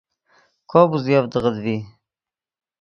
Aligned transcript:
کوپ 0.69 0.89
اوزیڤدغت 0.95 1.55
ڤی 1.63 1.77